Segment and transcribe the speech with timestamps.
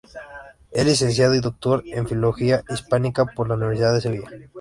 [0.71, 4.27] Es Licenciado y Doctor en Filología Hispánica por la Universidad de Sevilla.